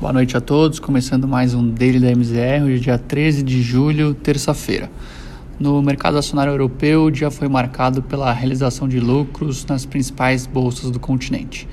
Boa 0.00 0.14
noite 0.14 0.34
a 0.34 0.40
todos, 0.40 0.78
começando 0.78 1.28
mais 1.28 1.52
um 1.52 1.68
Daily 1.68 2.00
da 2.00 2.10
MZR, 2.10 2.64
hoje 2.64 2.76
é 2.76 2.78
dia 2.78 2.96
13 2.96 3.42
de 3.42 3.60
julho, 3.60 4.14
terça-feira. 4.14 4.90
No 5.58 5.82
mercado 5.82 6.16
acionário 6.16 6.54
europeu, 6.54 7.04
o 7.04 7.10
dia 7.10 7.30
foi 7.30 7.48
marcado 7.48 8.02
pela 8.02 8.32
realização 8.32 8.88
de 8.88 8.98
lucros 8.98 9.66
nas 9.66 9.84
principais 9.84 10.46
bolsas 10.46 10.90
do 10.90 10.98
continente. 10.98 11.68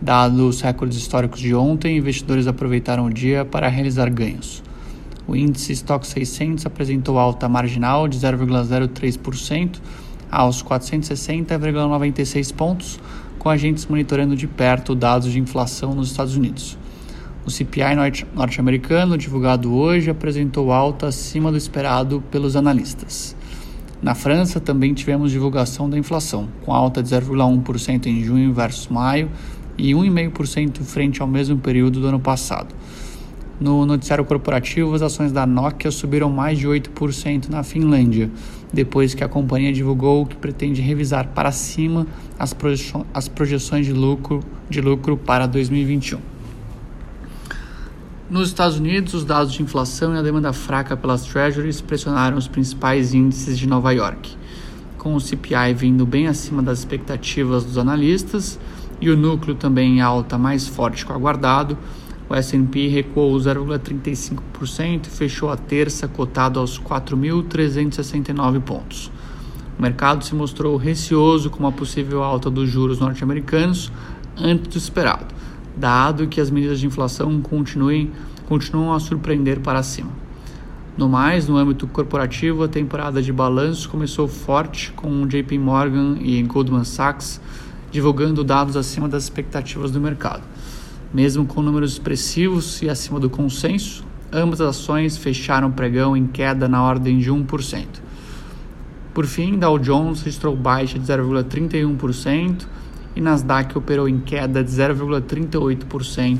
Dados 0.00 0.38
os 0.38 0.60
recordes 0.60 0.96
históricos 0.96 1.40
de 1.40 1.52
ontem, 1.52 1.96
investidores 1.96 2.46
aproveitaram 2.46 3.06
o 3.06 3.12
dia 3.12 3.44
para 3.44 3.66
realizar 3.66 4.08
ganhos. 4.08 4.62
O 5.26 5.34
índice 5.34 5.72
Stock 5.72 6.06
600 6.06 6.64
apresentou 6.64 7.18
alta 7.18 7.48
marginal 7.48 8.06
de 8.06 8.20
0,03% 8.20 9.80
aos 10.30 10.62
460,96 10.62 12.54
pontos, 12.54 13.00
com 13.36 13.50
agentes 13.50 13.84
monitorando 13.86 14.36
de 14.36 14.46
perto 14.46 14.94
dados 14.94 15.32
de 15.32 15.40
inflação 15.40 15.92
nos 15.92 16.12
Estados 16.12 16.36
Unidos. 16.36 16.78
O 17.46 17.50
CPI 17.50 17.94
norte-americano, 18.34 19.18
divulgado 19.18 19.70
hoje, 19.74 20.08
apresentou 20.08 20.72
alta 20.72 21.08
acima 21.08 21.50
do 21.50 21.58
esperado 21.58 22.22
pelos 22.30 22.56
analistas. 22.56 23.36
Na 24.00 24.14
França, 24.14 24.58
também 24.58 24.94
tivemos 24.94 25.30
divulgação 25.30 25.88
da 25.90 25.98
inflação, 25.98 26.48
com 26.64 26.72
alta 26.72 27.02
de 27.02 27.10
0,1% 27.10 28.06
em 28.06 28.24
junho 28.24 28.54
versus 28.54 28.88
maio 28.88 29.30
e 29.76 29.92
1,5% 29.92 30.82
frente 30.82 31.20
ao 31.20 31.28
mesmo 31.28 31.58
período 31.58 32.00
do 32.00 32.06
ano 32.06 32.18
passado. 32.18 32.74
No 33.60 33.84
noticiário 33.84 34.24
corporativo, 34.24 34.94
as 34.94 35.02
ações 35.02 35.30
da 35.30 35.46
Nokia 35.46 35.90
subiram 35.90 36.30
mais 36.30 36.58
de 36.58 36.66
8% 36.66 37.50
na 37.50 37.62
Finlândia, 37.62 38.30
depois 38.72 39.14
que 39.14 39.22
a 39.22 39.28
companhia 39.28 39.72
divulgou 39.72 40.24
que 40.24 40.34
pretende 40.34 40.80
revisar 40.80 41.28
para 41.28 41.52
cima 41.52 42.06
as, 42.38 42.54
projeções 43.28 43.84
de 43.84 43.92
lucro, 43.92 44.40
de 44.68 44.80
lucro 44.80 45.16
para 45.16 45.46
2021. 45.46 46.33
Nos 48.30 48.48
Estados 48.48 48.78
Unidos, 48.78 49.12
os 49.12 49.22
dados 49.22 49.52
de 49.52 49.62
inflação 49.62 50.14
e 50.14 50.18
a 50.18 50.22
demanda 50.22 50.50
fraca 50.50 50.96
pelas 50.96 51.24
treasuries 51.24 51.82
pressionaram 51.82 52.38
os 52.38 52.48
principais 52.48 53.12
índices 53.12 53.58
de 53.58 53.68
Nova 53.68 53.92
York, 53.92 54.34
com 54.96 55.14
o 55.14 55.20
CPI 55.20 55.74
vindo 55.76 56.06
bem 56.06 56.26
acima 56.26 56.62
das 56.62 56.78
expectativas 56.78 57.64
dos 57.64 57.76
analistas 57.76 58.58
e 58.98 59.10
o 59.10 59.16
núcleo 59.16 59.54
também 59.54 59.98
em 59.98 60.00
alta 60.00 60.38
mais 60.38 60.66
forte 60.66 61.04
que 61.04 61.12
o 61.12 61.14
aguardado. 61.14 61.76
O 62.26 62.34
S&P 62.34 62.88
recuou 62.88 63.36
0,35% 63.36 65.06
e 65.06 65.10
fechou 65.10 65.50
a 65.50 65.56
terça 65.58 66.08
cotado 66.08 66.58
aos 66.58 66.80
4.369 66.80 68.58
pontos. 68.62 69.12
O 69.78 69.82
mercado 69.82 70.24
se 70.24 70.34
mostrou 70.34 70.78
receoso 70.78 71.50
com 71.50 71.58
uma 71.58 71.72
possível 71.72 72.22
alta 72.22 72.48
dos 72.48 72.70
juros 72.70 72.98
norte-americanos 72.98 73.92
antes 74.38 74.68
do 74.68 74.78
esperado 74.78 75.33
dado 75.76 76.26
que 76.26 76.40
as 76.40 76.50
medidas 76.50 76.80
de 76.80 76.86
inflação 76.86 77.40
continuem, 77.40 78.10
continuam 78.46 78.92
a 78.92 79.00
surpreender 79.00 79.60
para 79.60 79.82
cima. 79.82 80.10
No 80.96 81.08
mais, 81.08 81.48
no 81.48 81.56
âmbito 81.56 81.86
corporativo, 81.88 82.62
a 82.62 82.68
temporada 82.68 83.20
de 83.20 83.32
balanços 83.32 83.86
começou 83.86 84.28
forte, 84.28 84.92
com 84.92 85.26
JP 85.26 85.58
Morgan 85.58 86.16
e 86.20 86.40
Goldman 86.42 86.84
Sachs 86.84 87.40
divulgando 87.94 88.42
dados 88.42 88.76
acima 88.76 89.08
das 89.08 89.22
expectativas 89.22 89.92
do 89.92 90.00
mercado. 90.00 90.42
Mesmo 91.12 91.46
com 91.46 91.62
números 91.62 91.92
expressivos 91.92 92.82
e 92.82 92.90
acima 92.90 93.20
do 93.20 93.30
consenso, 93.30 94.04
ambas 94.32 94.60
as 94.60 94.70
ações 94.70 95.16
fecharam 95.16 95.70
pregão 95.70 96.16
em 96.16 96.26
queda 96.26 96.68
na 96.68 96.82
ordem 96.82 97.20
de 97.20 97.30
1%. 97.30 97.86
Por 99.14 99.26
fim, 99.26 99.56
Dow 99.56 99.78
Jones 99.78 100.22
registrou 100.22 100.56
baixa 100.56 100.98
de 100.98 101.06
0,31%, 101.06 102.66
e 103.14 103.20
Nasdaq 103.20 103.76
operou 103.76 104.08
em 104.08 104.18
queda 104.18 104.64
de 104.64 104.70
0,38% 104.70 106.38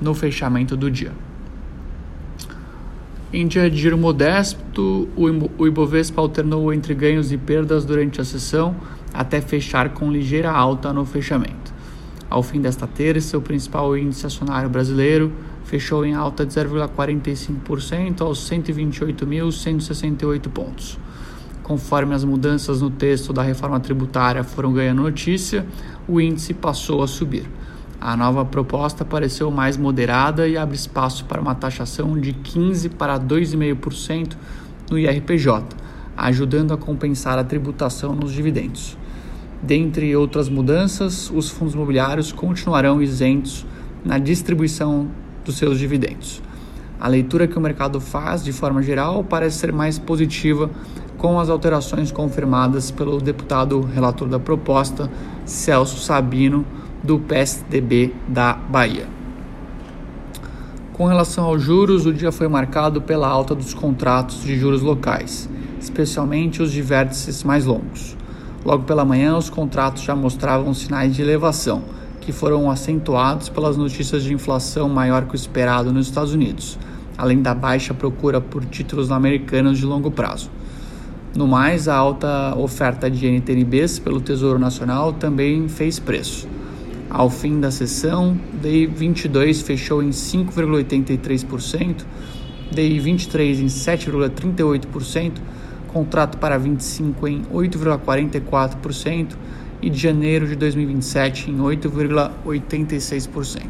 no 0.00 0.14
fechamento 0.14 0.76
do 0.76 0.88
dia. 0.90 1.12
Em 3.32 3.44
dia 3.46 3.68
de 3.68 3.76
giro 3.76 3.98
modesto, 3.98 5.08
o 5.16 5.66
Ibovespa 5.66 6.20
alternou 6.20 6.72
entre 6.72 6.94
ganhos 6.94 7.32
e 7.32 7.36
perdas 7.36 7.84
durante 7.84 8.20
a 8.20 8.24
sessão 8.24 8.76
até 9.12 9.40
fechar 9.40 9.88
com 9.90 10.12
ligeira 10.12 10.50
alta 10.50 10.92
no 10.92 11.04
fechamento. 11.04 11.74
Ao 12.28 12.42
fim 12.42 12.60
desta 12.60 12.86
terça, 12.86 13.38
o 13.38 13.42
principal 13.42 13.96
índice 13.96 14.26
acionário 14.26 14.68
brasileiro 14.68 15.32
fechou 15.64 16.04
em 16.04 16.14
alta 16.14 16.46
de 16.46 16.54
0,45% 16.54 18.20
aos 18.20 18.48
128.168 18.48 20.48
pontos. 20.48 20.98
Conforme 21.66 22.14
as 22.14 22.22
mudanças 22.22 22.80
no 22.80 22.90
texto 22.90 23.32
da 23.32 23.42
reforma 23.42 23.80
tributária 23.80 24.44
foram 24.44 24.72
ganhando 24.72 25.02
notícia, 25.02 25.66
o 26.06 26.20
índice 26.20 26.54
passou 26.54 27.02
a 27.02 27.08
subir. 27.08 27.50
A 28.00 28.16
nova 28.16 28.44
proposta 28.44 29.04
pareceu 29.04 29.50
mais 29.50 29.76
moderada 29.76 30.46
e 30.46 30.56
abre 30.56 30.76
espaço 30.76 31.24
para 31.24 31.40
uma 31.40 31.56
taxação 31.56 32.20
de 32.20 32.32
15% 32.32 32.90
para 32.90 33.18
2,5% 33.18 34.36
no 34.88 34.96
IRPJ, 34.96 35.64
ajudando 36.16 36.72
a 36.72 36.76
compensar 36.76 37.36
a 37.36 37.42
tributação 37.42 38.14
nos 38.14 38.32
dividendos. 38.32 38.96
Dentre 39.60 40.14
outras 40.14 40.48
mudanças, 40.48 41.32
os 41.34 41.50
fundos 41.50 41.74
imobiliários 41.74 42.30
continuarão 42.30 43.02
isentos 43.02 43.66
na 44.04 44.18
distribuição 44.18 45.08
dos 45.44 45.56
seus 45.56 45.80
dividendos. 45.80 46.40
A 47.00 47.08
leitura 47.08 47.48
que 47.48 47.58
o 47.58 47.60
mercado 47.60 48.00
faz, 48.00 48.44
de 48.44 48.52
forma 48.52 48.80
geral, 48.82 49.24
parece 49.24 49.58
ser 49.58 49.72
mais 49.72 49.98
positiva 49.98 50.70
com 51.26 51.40
as 51.40 51.50
alterações 51.50 52.12
confirmadas 52.12 52.92
pelo 52.92 53.20
deputado 53.20 53.80
relator 53.80 54.28
da 54.28 54.38
proposta, 54.38 55.10
Celso 55.44 55.98
Sabino, 55.98 56.64
do 57.02 57.18
PSDB 57.18 58.14
da 58.28 58.52
Bahia. 58.52 59.08
Com 60.92 61.06
relação 61.06 61.46
aos 61.46 61.60
juros, 61.60 62.06
o 62.06 62.12
dia 62.12 62.30
foi 62.30 62.46
marcado 62.46 63.02
pela 63.02 63.26
alta 63.26 63.56
dos 63.56 63.74
contratos 63.74 64.44
de 64.44 64.56
juros 64.56 64.82
locais, 64.82 65.50
especialmente 65.80 66.62
os 66.62 66.70
de 66.70 66.80
vértices 66.80 67.42
mais 67.42 67.66
longos. 67.66 68.16
Logo 68.64 68.84
pela 68.84 69.04
manhã, 69.04 69.36
os 69.36 69.50
contratos 69.50 70.04
já 70.04 70.14
mostravam 70.14 70.72
sinais 70.72 71.12
de 71.12 71.22
elevação, 71.22 71.82
que 72.20 72.30
foram 72.30 72.70
acentuados 72.70 73.48
pelas 73.48 73.76
notícias 73.76 74.22
de 74.22 74.32
inflação 74.32 74.88
maior 74.88 75.24
que 75.24 75.34
o 75.34 75.34
esperado 75.34 75.92
nos 75.92 76.06
Estados 76.06 76.32
Unidos, 76.32 76.78
além 77.18 77.42
da 77.42 77.52
baixa 77.52 77.92
procura 77.92 78.40
por 78.40 78.64
títulos 78.64 79.10
americanos 79.10 79.76
de 79.76 79.84
longo 79.84 80.08
prazo. 80.08 80.50
No 81.36 81.46
mais, 81.46 81.86
a 81.86 81.94
alta 81.94 82.56
oferta 82.56 83.08
de 83.10 83.26
NTNBs 83.26 83.98
pelo 83.98 84.22
Tesouro 84.22 84.58
Nacional 84.58 85.12
também 85.12 85.68
fez 85.68 85.98
preço. 85.98 86.48
Ao 87.10 87.28
fim 87.28 87.60
da 87.60 87.70
sessão, 87.70 88.40
DI 88.62 88.86
22 88.86 89.60
fechou 89.60 90.02
em 90.02 90.08
5,83%, 90.08 92.06
DI 92.72 92.98
23 92.98 93.60
em 93.60 93.66
7,38%, 93.66 95.32
contrato 95.88 96.38
para 96.38 96.56
25 96.56 97.28
em 97.28 97.42
8,44% 97.52 99.36
e 99.82 99.90
de 99.90 99.98
janeiro 99.98 100.46
de 100.46 100.56
2027 100.56 101.50
em 101.50 101.58
8,86%. 101.58 103.60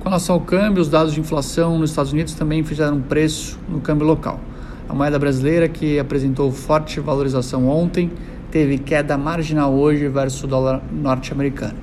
Com 0.00 0.04
relação 0.04 0.34
ao 0.34 0.42
câmbio, 0.42 0.82
os 0.82 0.90
dados 0.90 1.14
de 1.14 1.20
inflação 1.20 1.78
nos 1.78 1.88
Estados 1.88 2.12
Unidos 2.12 2.34
também 2.34 2.62
fizeram 2.62 3.00
preço 3.00 3.58
no 3.66 3.80
câmbio 3.80 4.06
local. 4.06 4.38
A 4.88 4.94
moeda 4.94 5.18
brasileira, 5.18 5.68
que 5.68 5.98
apresentou 5.98 6.52
forte 6.52 7.00
valorização 7.00 7.68
ontem, 7.68 8.10
teve 8.50 8.78
queda 8.78 9.18
marginal 9.18 9.74
hoje 9.74 10.06
versus 10.08 10.44
o 10.44 10.46
dólar 10.46 10.80
norte-americano. 10.92 11.74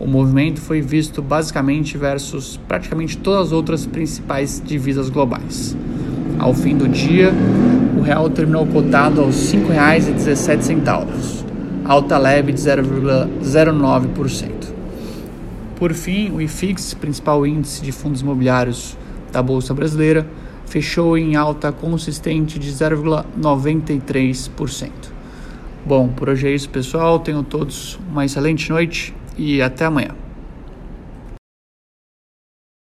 O 0.00 0.06
movimento 0.06 0.60
foi 0.60 0.80
visto 0.80 1.22
basicamente 1.22 1.96
versus 1.96 2.58
praticamente 2.66 3.16
todas 3.16 3.46
as 3.46 3.52
outras 3.52 3.86
principais 3.86 4.60
divisas 4.64 5.08
globais. 5.08 5.76
Ao 6.40 6.52
fim 6.52 6.76
do 6.76 6.88
dia, 6.88 7.32
o 7.96 8.00
real 8.00 8.28
terminou 8.28 8.66
cotado 8.66 9.20
aos 9.20 9.52
R$ 9.52 9.60
5,17, 9.60 11.44
alta 11.84 12.18
leve 12.18 12.50
de 12.50 12.60
0,09%. 12.60 14.50
Por 15.76 15.92
fim, 15.92 16.32
o 16.32 16.40
IFIX, 16.40 16.94
principal 16.94 17.46
índice 17.46 17.82
de 17.82 17.92
fundos 17.92 18.22
imobiliários 18.22 18.96
da 19.30 19.40
Bolsa 19.40 19.72
Brasileira, 19.72 20.26
fechou 20.72 21.16
em 21.18 21.36
alta 21.36 21.70
consistente 21.70 22.58
de 22.58 22.72
0,93%. 22.72 24.90
Bom, 25.84 26.08
por 26.08 26.30
hoje 26.30 26.48
é 26.48 26.54
isso, 26.54 26.70
pessoal. 26.70 27.18
Tenham 27.18 27.44
todos 27.44 28.00
uma 28.10 28.24
excelente 28.24 28.70
noite 28.70 29.14
e 29.36 29.60
até 29.60 29.84
amanhã. 29.84 30.12